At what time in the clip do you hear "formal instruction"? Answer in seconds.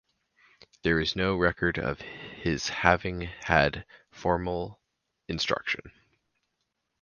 4.09-5.91